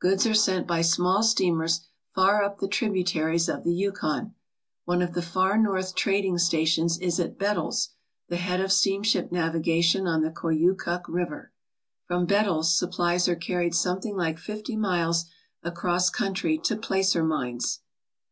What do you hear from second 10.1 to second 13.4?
the Koyukuk River. From Bettles supplies are